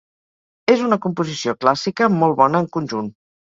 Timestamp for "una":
0.87-0.99